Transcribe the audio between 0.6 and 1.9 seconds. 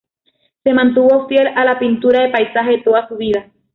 Se mantuvo fiel a la